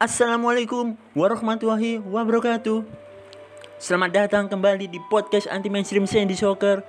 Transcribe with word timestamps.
Assalamualaikum 0.00 0.96
warahmatullahi 1.12 2.00
wabarakatuh. 2.00 2.88
Selamat 3.76 4.24
datang 4.24 4.48
kembali 4.48 4.88
di 4.88 4.96
podcast 5.12 5.44
anti 5.44 5.68
mainstream 5.68 6.08
Sandy 6.08 6.32
Soccer. 6.32 6.80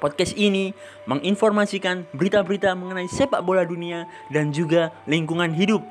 Podcast 0.00 0.32
ini 0.32 0.72
menginformasikan 1.04 2.08
berita-berita 2.16 2.72
mengenai 2.72 3.04
sepak 3.12 3.44
bola 3.44 3.68
dunia 3.68 4.08
dan 4.32 4.48
juga 4.48 4.96
lingkungan 5.04 5.52
hidup. 5.52 5.84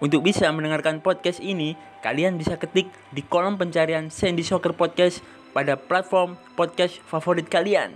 Untuk 0.00 0.24
bisa 0.24 0.48
mendengarkan 0.56 1.04
podcast 1.04 1.36
ini, 1.44 1.76
kalian 2.00 2.40
bisa 2.40 2.56
ketik 2.56 2.88
di 3.12 3.20
kolom 3.20 3.60
pencarian 3.60 4.08
Sandy 4.08 4.40
Soccer 4.40 4.72
Podcast 4.72 5.20
pada 5.52 5.76
platform 5.76 6.40
podcast 6.56 6.96
favorit 7.04 7.44
kalian. 7.44 7.92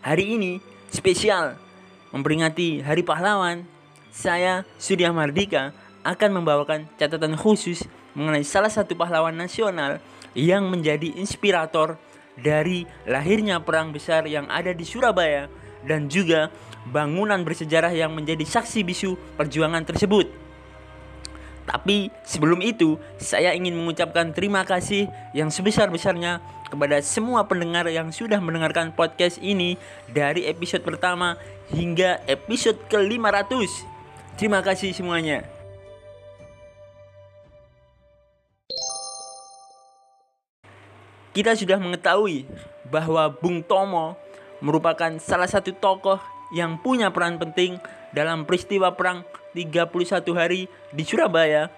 Hari 0.00 0.32
ini 0.32 0.64
spesial 0.88 1.60
memperingati 2.08 2.80
Hari 2.80 3.04
Pahlawan. 3.04 3.68
Saya 4.16 4.64
Surya 4.80 5.12
Mardika 5.12 5.76
akan 6.06 6.42
membawakan 6.42 6.86
catatan 6.94 7.34
khusus 7.34 7.82
mengenai 8.14 8.46
salah 8.46 8.70
satu 8.70 8.94
pahlawan 8.94 9.34
nasional 9.34 9.98
yang 10.32 10.70
menjadi 10.70 11.16
inspirator 11.18 11.98
dari 12.36 12.84
lahirnya 13.08 13.60
perang 13.64 13.90
besar 13.90 14.28
yang 14.28 14.46
ada 14.46 14.70
di 14.70 14.84
Surabaya 14.84 15.48
dan 15.84 16.06
juga 16.06 16.52
bangunan 16.86 17.40
bersejarah 17.42 17.90
yang 17.90 18.12
menjadi 18.12 18.44
saksi 18.44 18.86
bisu 18.86 19.18
perjuangan 19.34 19.82
tersebut. 19.82 20.28
Tapi 21.66 22.14
sebelum 22.22 22.62
itu, 22.62 22.94
saya 23.18 23.50
ingin 23.50 23.74
mengucapkan 23.74 24.30
terima 24.30 24.62
kasih 24.62 25.10
yang 25.34 25.50
sebesar-besarnya 25.50 26.38
kepada 26.70 27.02
semua 27.02 27.42
pendengar 27.50 27.90
yang 27.90 28.14
sudah 28.14 28.38
mendengarkan 28.38 28.94
podcast 28.94 29.42
ini 29.42 29.74
dari 30.06 30.46
episode 30.46 30.86
pertama 30.86 31.34
hingga 31.74 32.22
episode 32.30 32.78
ke-500. 32.86 33.50
Terima 34.38 34.62
kasih 34.62 34.94
semuanya. 34.94 35.55
Kita 41.36 41.52
sudah 41.52 41.76
mengetahui 41.76 42.48
bahwa 42.88 43.28
Bung 43.28 43.60
Tomo 43.60 44.16
merupakan 44.64 45.12
salah 45.20 45.44
satu 45.44 45.68
tokoh 45.76 46.16
yang 46.48 46.80
punya 46.80 47.12
peran 47.12 47.36
penting 47.36 47.76
dalam 48.16 48.48
peristiwa 48.48 48.96
perang 48.96 49.20
31 49.52 49.92
hari 50.32 50.64
di 50.96 51.04
Surabaya 51.04 51.68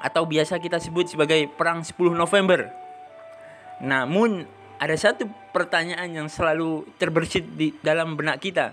atau 0.00 0.24
biasa 0.24 0.56
kita 0.56 0.80
sebut 0.80 1.12
sebagai 1.12 1.44
perang 1.44 1.84
10 1.84 1.92
November. 2.16 2.72
Namun 3.84 4.48
ada 4.80 4.96
satu 4.96 5.28
pertanyaan 5.52 6.24
yang 6.24 6.28
selalu 6.32 6.88
terbersit 6.96 7.44
di 7.52 7.76
dalam 7.84 8.16
benak 8.16 8.40
kita. 8.40 8.72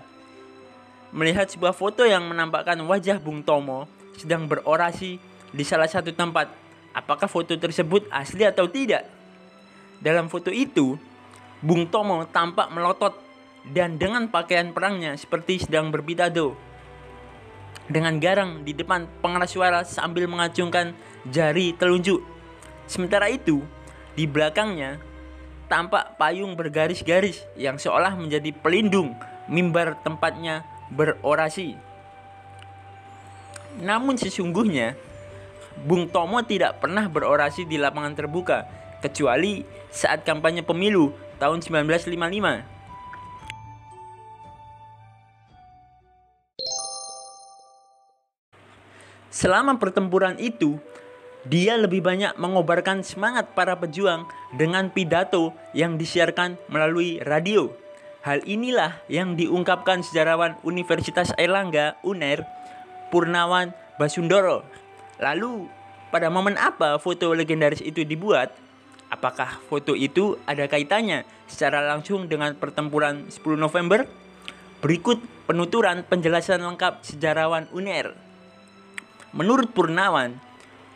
Melihat 1.12 1.52
sebuah 1.52 1.76
foto 1.76 2.08
yang 2.08 2.24
menampakkan 2.32 2.80
wajah 2.80 3.20
Bung 3.20 3.44
Tomo 3.44 3.84
sedang 4.16 4.48
berorasi 4.48 5.20
di 5.52 5.64
salah 5.68 5.84
satu 5.84 6.16
tempat. 6.16 6.48
Apakah 6.96 7.28
foto 7.28 7.52
tersebut 7.60 8.08
asli 8.08 8.48
atau 8.48 8.64
tidak? 8.72 9.23
Dalam 10.04 10.28
foto 10.28 10.52
itu, 10.52 11.00
Bung 11.64 11.88
Tomo 11.88 12.28
tampak 12.28 12.68
melotot 12.68 13.16
dan 13.72 13.96
dengan 13.96 14.28
pakaian 14.28 14.76
perangnya 14.76 15.16
seperti 15.16 15.64
sedang 15.64 15.88
berpidato. 15.88 16.52
Dengan 17.88 18.20
garang 18.20 18.68
di 18.68 18.76
depan 18.76 19.08
pengeras 19.24 19.56
suara 19.56 19.80
sambil 19.80 20.28
mengacungkan 20.28 20.92
jari 21.32 21.72
telunjuk. 21.72 22.20
Sementara 22.84 23.32
itu, 23.32 23.64
di 24.12 24.28
belakangnya 24.28 25.00
tampak 25.72 26.20
payung 26.20 26.52
bergaris-garis 26.52 27.40
yang 27.56 27.80
seolah 27.80 28.12
menjadi 28.12 28.52
pelindung 28.52 29.16
mimbar 29.48 29.96
tempatnya 30.04 30.68
berorasi. 30.92 31.80
Namun 33.80 34.20
sesungguhnya, 34.20 35.00
Bung 35.80 36.12
Tomo 36.12 36.44
tidak 36.44 36.84
pernah 36.84 37.08
berorasi 37.08 37.64
di 37.64 37.80
lapangan 37.80 38.12
terbuka 38.12 38.68
kecuali 39.02 39.64
saat 39.94 40.26
kampanye 40.26 40.66
pemilu 40.66 41.14
tahun 41.38 41.62
1955. 41.62 42.66
Selama 49.30 49.78
pertempuran 49.78 50.38
itu, 50.38 50.78
dia 51.46 51.76
lebih 51.78 52.00
banyak 52.00 52.38
mengobarkan 52.38 53.02
semangat 53.06 53.52
para 53.54 53.78
pejuang 53.78 54.26
dengan 54.54 54.90
pidato 54.90 55.54
yang 55.74 55.98
disiarkan 55.98 56.58
melalui 56.70 57.18
radio. 57.22 57.70
Hal 58.24 58.40
inilah 58.48 59.04
yang 59.12 59.36
diungkapkan 59.36 60.00
sejarawan 60.00 60.56
Universitas 60.64 61.34
Airlangga 61.36 62.00
UNER 62.00 62.46
Purnawan 63.12 63.76
Basundoro. 64.00 64.64
Lalu, 65.20 65.68
pada 66.08 66.32
momen 66.32 66.56
apa 66.56 66.96
foto 66.96 67.36
legendaris 67.36 67.84
itu 67.84 68.00
dibuat? 68.06 68.63
Apakah 69.14 69.62
foto 69.70 69.94
itu 69.94 70.34
ada 70.42 70.66
kaitannya 70.66 71.22
secara 71.46 71.86
langsung 71.86 72.26
dengan 72.26 72.50
pertempuran 72.58 73.30
10 73.30 73.54
November? 73.54 74.10
Berikut 74.82 75.22
penuturan 75.46 76.02
penjelasan 76.02 76.58
lengkap 76.58 77.06
sejarawan 77.06 77.70
UNER. 77.70 78.10
Menurut 79.30 79.70
Purnawan, 79.70 80.34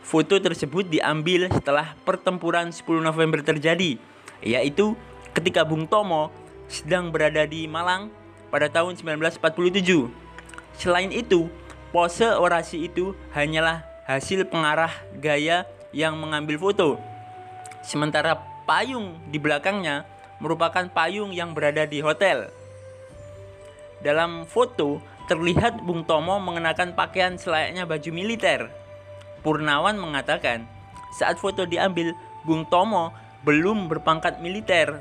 foto 0.03 0.35
tersebut 0.43 0.91
diambil 0.91 1.47
setelah 1.47 1.95
pertempuran 2.03 2.75
10 2.75 3.07
November 3.07 3.39
terjadi, 3.39 4.03
yaitu 4.43 4.99
ketika 5.31 5.63
Bung 5.63 5.87
Tomo 5.87 6.35
sedang 6.67 7.15
berada 7.15 7.47
di 7.47 7.71
Malang 7.71 8.11
pada 8.51 8.67
tahun 8.67 8.99
1947. 8.99 10.11
Selain 10.75 11.15
itu, 11.15 11.47
pose 11.95 12.27
orasi 12.27 12.91
itu 12.91 13.15
hanyalah 13.31 13.87
hasil 14.11 14.43
pengarah 14.51 14.91
gaya 15.23 15.71
yang 15.95 16.19
mengambil 16.19 16.59
foto 16.59 16.99
Sementara 17.89 18.37
payung 18.69 19.17
di 19.33 19.41
belakangnya 19.41 20.05
merupakan 20.45 20.85
payung 20.93 21.33
yang 21.33 21.57
berada 21.57 21.89
di 21.89 22.05
hotel. 22.05 22.53
Dalam 24.05 24.45
foto 24.45 25.01
terlihat 25.25 25.81
Bung 25.81 26.05
Tomo 26.05 26.37
mengenakan 26.37 26.93
pakaian 26.93 27.41
selayaknya 27.41 27.89
baju 27.89 28.11
militer. 28.13 28.69
Purnawan 29.41 29.97
mengatakan, 29.97 30.69
saat 31.17 31.41
foto 31.41 31.65
diambil, 31.65 32.13
Bung 32.45 32.69
Tomo 32.69 33.09
belum 33.49 33.89
berpangkat 33.89 34.45
militer. 34.45 35.01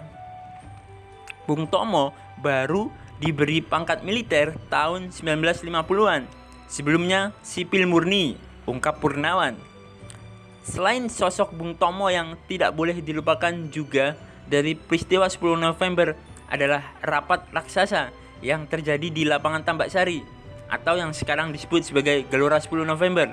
Bung 1.43 1.67
Tomo 1.67 2.15
baru 2.39 2.87
diberi 3.19 3.59
pangkat 3.59 3.99
militer 4.07 4.55
tahun 4.71 5.11
1950-an. 5.11 6.23
Sebelumnya 6.71 7.35
sipil 7.43 7.83
murni, 7.83 8.39
ungkap 8.63 9.03
Purnawan. 9.03 9.76
Selain 10.67 11.07
sosok 11.07 11.55
Bung 11.55 11.79
Tomo 11.79 12.11
yang 12.11 12.35
tidak 12.51 12.75
boleh 12.75 12.99
dilupakan 12.99 13.55
juga 13.71 14.19
dari 14.51 14.75
peristiwa 14.75 15.23
10 15.23 15.55
November 15.55 16.11
adalah 16.51 16.91
rapat 16.99 17.47
raksasa 17.55 18.11
yang 18.43 18.67
terjadi 18.67 19.07
di 19.07 19.23
lapangan 19.23 19.63
Tambak 19.63 19.87
Sari 19.87 20.19
atau 20.67 20.99
yang 20.99 21.15
sekarang 21.15 21.55
disebut 21.55 21.87
sebagai 21.87 22.27
Gelora 22.27 22.59
10 22.59 22.83
November. 22.83 23.31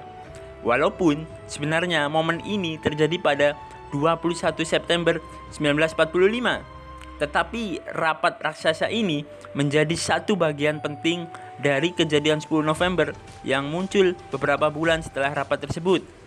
Walaupun 0.63 1.27
sebenarnya 1.51 2.07
momen 2.07 2.39
ini 2.47 2.79
terjadi 2.79 3.19
pada 3.19 3.59
21 3.91 4.63
September 4.63 5.19
1945, 5.51 7.19
tetapi 7.19 7.83
rapat 7.99 8.39
raksasa 8.47 8.95
ini 8.95 9.27
menjadi 9.59 9.93
satu 9.99 10.39
bagian 10.39 10.79
penting 10.79 11.27
dari 11.59 11.91
kejadian 11.91 12.39
10 12.39 12.63
November 12.63 13.11
yang 13.43 13.67
muncul 13.67 14.15
beberapa 14.31 14.71
bulan 14.71 15.03
setelah 15.03 15.35
rapat 15.35 15.67
tersebut. 15.67 16.24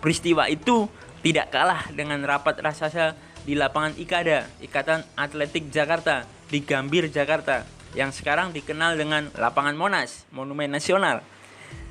Peristiwa 0.00 0.48
itu 0.48 0.88
tidak 1.20 1.52
kalah 1.52 1.84
dengan 1.92 2.24
rapat 2.24 2.56
raksasa 2.64 3.12
di 3.44 3.52
lapangan 3.56 3.96
Ikada, 4.00 4.48
Ikatan 4.64 5.04
Atletik 5.16 5.68
Jakarta 5.68 6.24
di 6.48 6.64
Gambir, 6.64 7.12
Jakarta, 7.12 7.64
yang 7.92 8.08
sekarang 8.12 8.56
dikenal 8.56 8.96
dengan 8.96 9.28
lapangan 9.36 9.76
Monas, 9.76 10.24
Monumen 10.32 10.72
Nasional, 10.72 11.20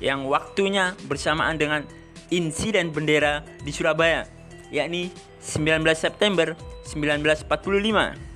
yang 0.02 0.26
waktunya 0.26 0.98
bersamaan 1.06 1.56
dengan 1.56 1.86
insiden 2.34 2.90
bendera 2.90 3.46
di 3.62 3.70
Surabaya, 3.70 4.26
yakni 4.74 5.10
19 5.42 5.82
September 5.94 6.54
1945. 6.86 8.30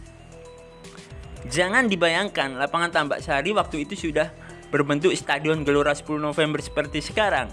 Jangan 1.45 1.85
dibayangkan 1.93 2.57
lapangan 2.57 2.91
Tambak 2.91 3.21
Sari 3.21 3.53
waktu 3.53 3.85
itu 3.85 4.09
sudah 4.09 4.33
berbentuk 4.73 5.13
Stadion 5.13 5.61
Gelora 5.63 5.93
10 5.93 6.17
November 6.17 6.59
seperti 6.65 7.05
sekarang. 7.05 7.53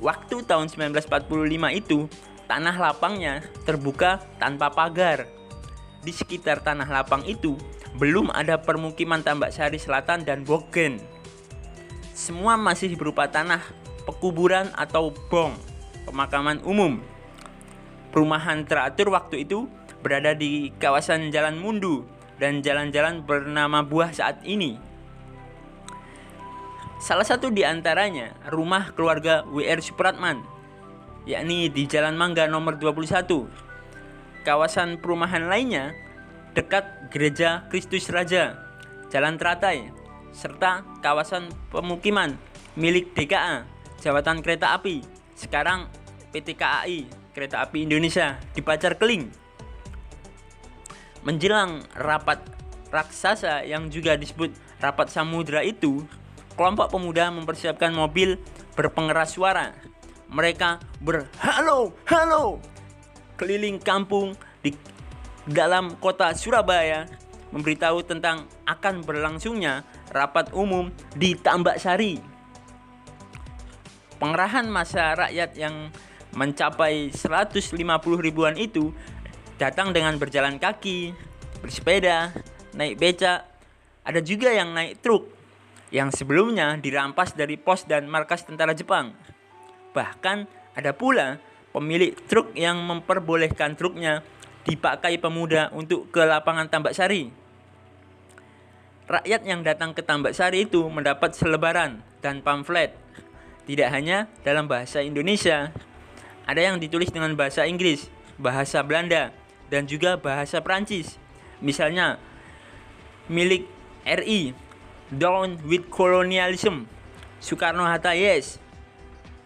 Waktu 0.00 0.44
tahun 0.44 0.68
1945 0.68 1.26
itu, 1.72 2.04
tanah 2.44 2.76
lapangnya 2.76 3.40
terbuka 3.64 4.20
tanpa 4.36 4.68
pagar. 4.68 5.24
Di 6.04 6.12
sekitar 6.12 6.60
tanah 6.62 6.86
lapang 6.86 7.24
itu, 7.24 7.56
belum 7.96 8.28
ada 8.30 8.60
permukiman 8.60 9.24
Tambak 9.24 9.50
Sari 9.56 9.80
Selatan 9.80 10.22
dan 10.22 10.44
Bogen. 10.44 11.00
Semua 12.12 12.54
masih 12.60 12.94
berupa 12.94 13.26
tanah 13.28 13.60
pekuburan 14.04 14.68
atau 14.76 15.10
bong, 15.32 15.56
pemakaman 16.04 16.60
umum. 16.62 17.00
Perumahan 18.12 18.64
teratur 18.64 19.12
waktu 19.12 19.44
itu 19.44 19.68
berada 20.00 20.32
di 20.32 20.72
kawasan 20.78 21.28
Jalan 21.34 21.58
Mundu 21.58 22.06
dan 22.38 22.60
jalan-jalan 22.60 23.24
bernama 23.24 23.82
Buah 23.82 24.12
saat 24.12 24.40
ini. 24.44 24.78
Salah 26.96 27.28
satu 27.28 27.52
di 27.52 27.60
antaranya 27.60 28.32
rumah 28.48 28.88
keluarga 28.96 29.44
WR 29.52 29.84
Supratman, 29.84 30.40
yakni 31.28 31.68
di 31.68 31.84
Jalan 31.84 32.16
Mangga 32.16 32.48
nomor 32.48 32.80
21. 32.80 33.44
Kawasan 34.48 34.96
perumahan 35.04 35.44
lainnya 35.44 35.92
dekat 36.56 37.12
Gereja 37.12 37.68
Kristus 37.68 38.08
Raja, 38.08 38.56
Jalan 39.12 39.36
Teratai, 39.36 39.92
serta 40.32 40.88
kawasan 41.04 41.52
pemukiman 41.68 42.32
milik 42.80 43.12
DKA, 43.12 43.68
Jawatan 44.00 44.40
Kereta 44.40 44.72
Api, 44.72 45.04
sekarang 45.36 45.92
PT 46.32 46.56
KAI, 46.56 47.12
Kereta 47.36 47.60
Api 47.60 47.84
Indonesia, 47.84 48.40
di 48.56 48.64
Pacar 48.64 48.96
Keling. 48.96 49.28
Menjelang 51.28 51.84
rapat 51.92 52.40
raksasa 52.88 53.68
yang 53.68 53.92
juga 53.92 54.16
disebut 54.16 54.48
rapat 54.80 55.12
samudra 55.12 55.60
itu, 55.60 56.00
kelompok 56.56 56.88
pemuda 56.90 57.28
mempersiapkan 57.28 57.92
mobil 57.92 58.40
berpengeras 58.74 59.36
suara. 59.36 59.76
Mereka 60.26 60.82
berhalo, 61.04 61.94
halo, 62.08 62.58
keliling 63.38 63.78
kampung 63.78 64.34
di 64.64 64.74
dalam 65.46 65.94
kota 66.02 66.34
Surabaya 66.34 67.06
memberitahu 67.54 68.02
tentang 68.02 68.50
akan 68.66 69.06
berlangsungnya 69.06 69.86
rapat 70.10 70.50
umum 70.50 70.90
di 71.14 71.38
Tambak 71.38 71.78
Sari. 71.78 72.18
Pengerahan 74.18 74.66
masa 74.66 75.14
rakyat 75.14 75.54
yang 75.54 75.92
mencapai 76.34 77.14
150 77.14 77.76
ribuan 78.18 78.58
itu 78.58 78.90
datang 79.60 79.94
dengan 79.94 80.18
berjalan 80.18 80.58
kaki, 80.58 81.14
bersepeda, 81.62 82.34
naik 82.74 82.98
becak, 82.98 83.44
ada 84.02 84.20
juga 84.20 84.50
yang 84.52 84.74
naik 84.74 85.00
truk 85.04 85.35
yang 85.96 86.12
sebelumnya 86.12 86.76
dirampas 86.76 87.32
dari 87.32 87.56
pos 87.56 87.88
dan 87.88 88.04
markas 88.04 88.44
tentara 88.44 88.76
Jepang. 88.76 89.16
Bahkan 89.96 90.44
ada 90.76 90.92
pula 90.92 91.40
pemilik 91.72 92.12
truk 92.28 92.52
yang 92.52 92.76
memperbolehkan 92.84 93.80
truknya 93.80 94.20
dipakai 94.68 95.16
pemuda 95.16 95.72
untuk 95.72 96.12
ke 96.12 96.20
lapangan 96.20 96.68
Tambak 96.68 96.92
Sari. 96.92 97.32
Rakyat 99.08 99.40
yang 99.48 99.64
datang 99.64 99.96
ke 99.96 100.04
Tambak 100.04 100.36
Sari 100.36 100.68
itu 100.68 100.84
mendapat 100.92 101.32
selebaran 101.32 102.04
dan 102.20 102.44
pamflet. 102.44 102.92
Tidak 103.64 103.88
hanya 103.88 104.28
dalam 104.44 104.68
bahasa 104.68 105.00
Indonesia, 105.00 105.72
ada 106.44 106.60
yang 106.60 106.76
ditulis 106.76 107.08
dengan 107.08 107.32
bahasa 107.40 107.64
Inggris, 107.64 108.12
bahasa 108.36 108.84
Belanda, 108.84 109.32
dan 109.72 109.88
juga 109.88 110.20
bahasa 110.20 110.60
Prancis. 110.60 111.16
Misalnya, 111.64 112.20
milik 113.32 113.64
RI, 114.04 114.65
Down 115.12 115.62
with 115.62 115.86
Colonialism, 115.86 116.90
Soekarno-Hatta 117.38 118.16
Yes, 118.18 118.58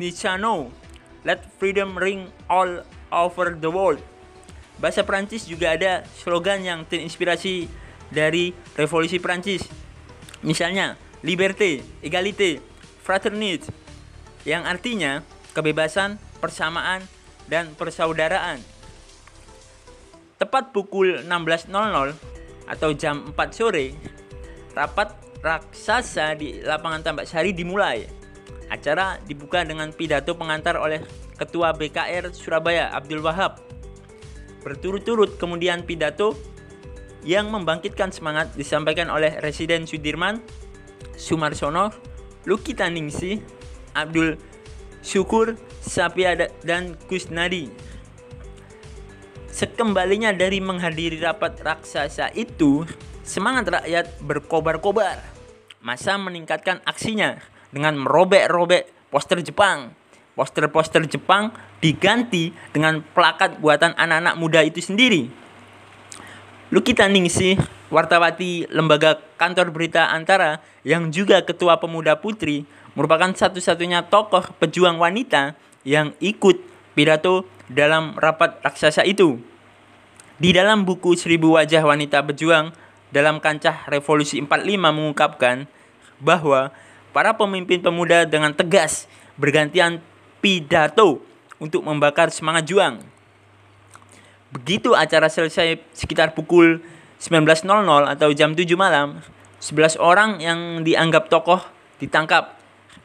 Nichano, 0.01 0.73
Let 1.25 1.45
Freedom 1.61 1.93
Ring 2.01 2.33
All 2.49 2.81
Over 3.12 3.53
the 3.61 3.69
World. 3.69 4.01
Bahasa 4.81 5.05
Prancis 5.05 5.45
juga 5.45 5.77
ada 5.77 6.01
slogan 6.17 6.65
yang 6.65 6.89
terinspirasi 6.89 7.69
dari 8.09 8.57
revolusi 8.73 9.21
Prancis. 9.21 9.69
Misalnya, 10.41 10.97
liberté, 11.21 11.85
égalité, 12.01 12.65
fraternité, 13.05 13.69
yang 14.49 14.65
artinya 14.65 15.21
kebebasan, 15.53 16.17
persamaan, 16.41 17.05
dan 17.45 17.77
persaudaraan. 17.77 18.65
Tepat 20.41 20.73
pukul 20.73 21.21
16.00 21.29 21.69
atau 22.65 22.91
jam 22.97 23.29
4 23.37 23.37
sore, 23.53 23.93
rapat 24.73 25.13
raksasa 25.41 26.37
di 26.37 26.61
lapangan 26.61 27.01
Tambak 27.05 27.27
Sari 27.29 27.57
dimulai. 27.57 28.05
Acara 28.71 29.19
dibuka 29.27 29.67
dengan 29.67 29.91
pidato 29.91 30.37
pengantar 30.39 30.79
oleh 30.79 31.03
Ketua 31.35 31.73
BKR 31.73 32.31
Surabaya 32.37 32.93
Abdul 32.93 33.25
Wahab. 33.25 33.59
Berturut-turut 34.61 35.41
kemudian 35.41 35.83
pidato 35.89 36.37
yang 37.25 37.49
membangkitkan 37.49 38.13
semangat 38.13 38.53
disampaikan 38.57 39.09
oleh 39.09 39.41
Residen 39.41 39.89
Sudirman, 39.89 40.45
Sumarsono, 41.17 41.93
Luki 42.45 42.77
Taningsi, 42.77 43.41
Abdul 43.97 44.37
Syukur, 45.01 45.57
Sapia 45.81 46.37
dan 46.61 46.97
Kusnadi. 47.09 47.73
Sekembalinya 49.49 50.31
dari 50.31 50.61
menghadiri 50.63 51.21
rapat 51.21 51.59
raksasa 51.61 52.33
itu, 52.37 52.85
semangat 53.25 53.81
rakyat 53.81 54.07
berkobar-kobar. 54.25 55.30
Masa 55.81 56.21
meningkatkan 56.21 56.85
aksinya 56.85 57.41
dengan 57.73 57.97
merobek-robek 57.97 59.09
poster 59.09 59.41
Jepang. 59.41 59.97
Poster-poster 60.37 61.09
Jepang 61.09 61.56
diganti 61.81 62.53
dengan 62.69 63.00
plakat 63.00 63.56
buatan 63.65 63.97
anak-anak 63.97 64.35
muda 64.37 64.61
itu 64.61 64.85
sendiri. 64.85 65.32
Lukita 66.69 67.09
Ningsih, 67.09 67.56
wartawati 67.88 68.69
lembaga 68.69 69.25
kantor 69.41 69.73
berita 69.73 70.12
Antara 70.12 70.61
yang 70.85 71.09
juga 71.09 71.41
ketua 71.49 71.81
pemuda 71.81 72.21
putri, 72.21 72.69
merupakan 72.93 73.32
satu-satunya 73.32 74.05
tokoh 74.12 74.53
pejuang 74.61 75.00
wanita 75.00 75.56
yang 75.88 76.12
ikut 76.21 76.61
pidato 76.93 77.49
dalam 77.73 78.21
rapat 78.21 78.61
raksasa 78.61 79.09
itu. 79.09 79.41
Di 80.41 80.53
dalam 80.53 80.85
buku 80.85 81.17
Seribu 81.17 81.56
Wajah 81.56 81.85
Wanita 81.85 82.25
Pejuang 82.25 82.73
dalam 83.11 83.43
kancah 83.43 83.87
Revolusi 83.91 84.39
45 84.43 84.79
mengungkapkan 84.79 85.67
bahwa 86.23 86.71
para 87.11 87.35
pemimpin 87.35 87.83
pemuda 87.83 88.27
dengan 88.27 88.55
tegas 88.55 89.11
bergantian 89.39 89.99
pidato 90.39 91.23
untuk 91.59 91.85
membakar 91.85 92.33
semangat 92.33 92.67
juang. 92.71 93.03
Begitu 94.51 94.95
acara 94.99 95.31
selesai 95.31 95.79
sekitar 95.95 96.35
pukul 96.35 96.83
19.00 97.23 97.69
atau 98.11 98.29
jam 98.35 98.57
7 98.57 98.67
malam, 98.75 99.23
11 99.63 100.01
orang 100.01 100.41
yang 100.41 100.83
dianggap 100.83 101.29
tokoh 101.29 101.61
ditangkap, 102.01 102.56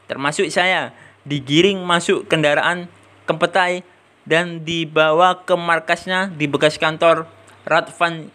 termasuk 0.08 0.48
saya, 0.50 0.96
digiring 1.28 1.84
masuk 1.84 2.26
kendaraan 2.32 2.88
Kempetai 3.26 3.82
dan 4.22 4.62
dibawa 4.62 5.42
ke 5.50 5.58
markasnya 5.58 6.30
di 6.30 6.46
bekas 6.46 6.78
kantor 6.78 7.26
Radvan 7.66 8.30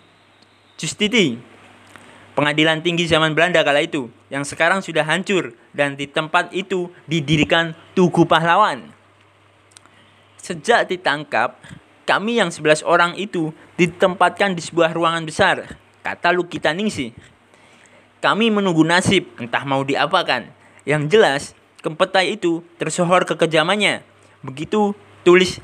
Justiti. 0.75 1.50
Pengadilan 2.39 2.81
tinggi 2.81 3.11
zaman 3.11 3.35
Belanda 3.35 3.61
kala 3.67 3.83
itu 3.83 4.09
yang 4.31 4.47
sekarang 4.47 4.81
sudah 4.81 5.03
hancur 5.03 5.53
dan 5.75 5.99
di 5.99 6.07
tempat 6.07 6.55
itu 6.55 6.89
didirikan 7.11 7.75
Tugu 7.93 8.25
Pahlawan. 8.25 8.91
Sejak 10.41 10.89
ditangkap, 10.89 11.59
kami 12.09 12.41
yang 12.41 12.49
11 12.49 12.87
orang 12.87 13.13
itu 13.19 13.53
ditempatkan 13.77 14.57
di 14.57 14.63
sebuah 14.65 14.97
ruangan 14.97 15.27
besar, 15.27 15.77
kata 16.01 16.33
Lukita 16.33 16.73
Ningsi. 16.73 17.13
Kami 18.25 18.49
menunggu 18.49 18.87
nasib, 18.87 19.29
entah 19.37 19.65
mau 19.69 19.85
diapakan. 19.85 20.49
Yang 20.89 21.03
jelas, 21.13 21.43
Kempetai 21.81 22.37
itu 22.37 22.61
tersohor 22.77 23.25
kekejamannya 23.25 24.05
Begitu 24.45 24.93
tulis 25.25 25.61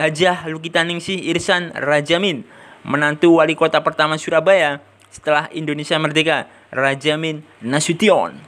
Hajah 0.00 0.48
Lukitaningsih 0.48 1.20
Irsan 1.28 1.72
Rajamin, 1.76 2.48
menantu 2.80 3.40
wali 3.40 3.52
kota 3.52 3.84
pertama 3.84 4.16
Surabaya 4.16 4.80
setelah 5.10 5.50
Indonesia 5.50 5.98
merdeka, 5.98 6.46
Rajamin 6.70 7.42
Nasution. 7.60 8.38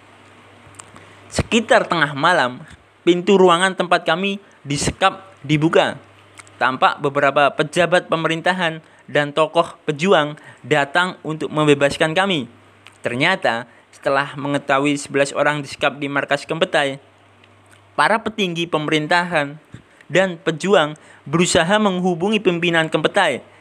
Sekitar 1.28 1.90
tengah 1.90 2.14
malam, 2.14 2.62
pintu 3.02 3.36
ruangan 3.36 3.74
tempat 3.74 4.06
kami 4.06 4.38
disekap 4.62 5.26
dibuka. 5.42 5.98
Tampak 6.56 7.02
beberapa 7.02 7.50
pejabat 7.50 8.06
pemerintahan 8.06 8.78
dan 9.10 9.34
tokoh 9.34 9.74
pejuang 9.82 10.38
datang 10.62 11.18
untuk 11.26 11.50
membebaskan 11.50 12.14
kami. 12.14 12.46
Ternyata 13.02 13.66
setelah 13.90 14.38
mengetahui 14.38 14.94
11 14.94 15.34
orang 15.34 15.60
disekap 15.60 15.98
di 15.98 16.06
markas 16.06 16.46
Kempetai, 16.46 17.02
para 17.98 18.22
petinggi 18.22 18.70
pemerintahan 18.70 19.58
dan 20.08 20.38
pejuang 20.40 20.96
berusaha 21.28 21.76
menghubungi 21.80 22.38
pimpinan 22.38 22.88
Kempetai. 22.88 23.51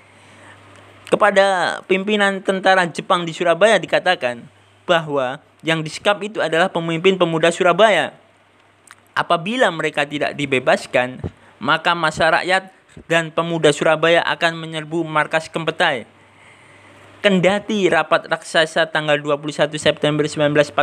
Kepada 1.11 1.79
pimpinan 1.91 2.39
tentara 2.39 2.87
Jepang 2.87 3.27
di 3.27 3.35
Surabaya 3.35 3.75
dikatakan 3.75 4.47
bahwa 4.87 5.43
yang 5.59 5.83
disekap 5.83 6.23
itu 6.23 6.39
adalah 6.39 6.71
pemimpin 6.71 7.19
pemuda 7.19 7.51
Surabaya. 7.51 8.15
Apabila 9.11 9.67
mereka 9.75 10.07
tidak 10.07 10.39
dibebaskan, 10.39 11.19
maka 11.59 11.91
masa 11.91 12.31
rakyat 12.31 12.71
dan 13.11 13.27
pemuda 13.27 13.75
Surabaya 13.75 14.23
akan 14.23 14.55
menyerbu 14.55 15.03
markas 15.03 15.51
Kempetai. 15.51 16.07
Kendati 17.21 17.85
rapat 17.91 18.25
raksasa 18.25 18.89
tanggal 18.89 19.19
21 19.21 19.77
September 19.77 20.25
1945 20.25 20.73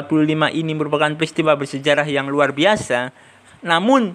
ini 0.55 0.73
merupakan 0.77 1.11
peristiwa 1.19 1.57
bersejarah 1.59 2.07
yang 2.07 2.31
luar 2.31 2.55
biasa, 2.55 3.11
namun 3.65 4.15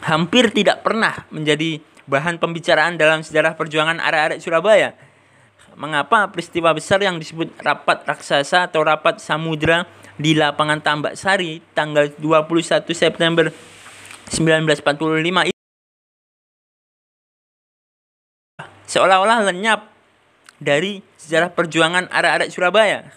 hampir 0.00 0.48
tidak 0.54 0.80
pernah 0.80 1.28
menjadi 1.28 1.82
bahan 2.04 2.36
pembicaraan 2.40 2.96
dalam 3.00 3.24
sejarah 3.24 3.56
perjuangan 3.56 4.00
arek-arek 4.00 4.38
Surabaya. 4.40 4.92
Mengapa 5.74 6.30
peristiwa 6.30 6.70
besar 6.70 7.02
yang 7.02 7.18
disebut 7.18 7.50
rapat 7.58 8.06
raksasa 8.06 8.70
atau 8.70 8.86
rapat 8.86 9.18
samudra 9.18 9.88
di 10.14 10.38
lapangan 10.38 10.78
Tambak 10.78 11.18
Sari 11.18 11.58
tanggal 11.74 12.14
21 12.22 12.86
September 12.94 13.50
1945 14.30 15.54
seolah-olah 18.94 19.50
lenyap 19.50 19.90
dari 20.62 21.02
sejarah 21.18 21.50
perjuangan 21.50 22.06
arek-arek 22.14 22.54
Surabaya. 22.54 23.10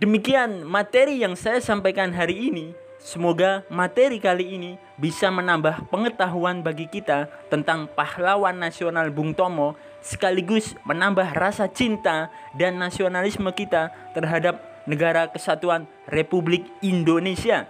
Demikian 0.00 0.64
materi 0.64 1.20
yang 1.20 1.36
saya 1.36 1.60
sampaikan 1.60 2.12
hari 2.16 2.52
ini. 2.52 2.72
Semoga 3.00 3.64
materi 3.72 4.20
kali 4.20 4.60
ini 4.60 4.76
bisa 5.00 5.32
menambah 5.32 5.88
pengetahuan 5.88 6.60
bagi 6.60 6.84
kita 6.84 7.32
tentang 7.48 7.88
pahlawan 7.88 8.52
nasional 8.52 9.08
Bung 9.08 9.32
Tomo 9.32 9.72
sekaligus 10.04 10.76
menambah 10.84 11.32
rasa 11.32 11.64
cinta 11.64 12.28
dan 12.52 12.76
nasionalisme 12.76 13.48
kita 13.56 13.88
terhadap 14.12 14.60
negara 14.84 15.32
kesatuan 15.32 15.88
Republik 16.12 16.68
Indonesia. 16.84 17.64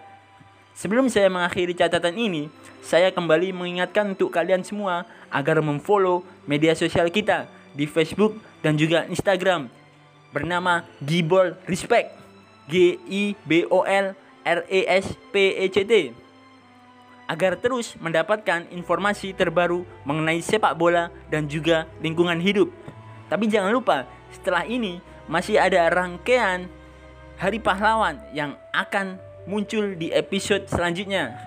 Sebelum 0.75 1.07
saya 1.07 1.31
mengakhiri 1.31 1.79
catatan 1.79 2.19
ini, 2.19 2.51
saya 2.83 3.15
kembali 3.15 3.55
mengingatkan 3.55 4.19
untuk 4.19 4.35
kalian 4.35 4.67
semua 4.67 5.07
agar 5.31 5.63
memfollow 5.63 6.27
media 6.43 6.75
sosial 6.75 7.07
kita 7.07 7.47
di 7.71 7.87
Facebook 7.87 8.35
dan 8.67 8.75
juga 8.75 9.07
Instagram 9.07 9.71
bernama 10.35 10.83
Gibol 10.99 11.55
Respect. 11.71 12.19
G 12.71 12.99
I 13.11 13.35
B 13.47 13.67
O 13.67 13.83
L 13.83 14.15
R 14.51 14.67
E 14.67 14.83
S 14.91 15.15
P 15.31 15.55
E 15.55 15.71
C 15.71 15.87
T 15.87 15.93
agar 17.31 17.55
terus 17.55 17.95
mendapatkan 18.03 18.67
informasi 18.75 19.31
terbaru 19.31 19.87
mengenai 20.03 20.43
sepak 20.43 20.75
bola 20.75 21.15
dan 21.31 21.47
juga 21.47 21.87
lingkungan 22.03 22.43
hidup. 22.43 22.75
Tapi 23.31 23.47
jangan 23.47 23.71
lupa, 23.71 24.11
setelah 24.35 24.67
ini 24.67 24.99
masih 25.31 25.63
ada 25.63 25.87
rangkaian 25.95 26.67
Hari 27.39 27.63
Pahlawan 27.63 28.19
yang 28.35 28.59
akan 28.75 29.23
muncul 29.47 29.95
di 29.95 30.11
episode 30.11 30.67
selanjutnya. 30.67 31.39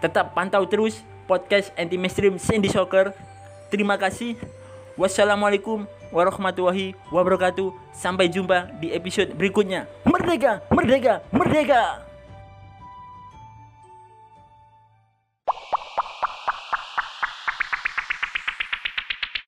Tetap 0.00 0.32
pantau 0.32 0.64
terus 0.64 1.04
podcast 1.28 1.68
Anti 1.76 2.00
Mainstream 2.00 2.40
Sandy 2.40 2.72
Soccer. 2.72 3.12
Terima 3.68 4.00
kasih. 4.00 4.40
Wassalamualaikum 4.96 5.84
warahmatullahi 6.10 6.94
wabarakatuh. 7.08 7.72
Sampai 7.94 8.28
jumpa 8.28 8.70
di 8.82 8.92
episode 8.94 9.34
berikutnya. 9.34 9.86
Merdeka, 10.06 10.62
merdeka, 10.70 11.22
merdeka. 11.32 12.09